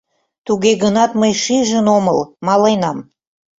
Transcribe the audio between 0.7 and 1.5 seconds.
гынат мый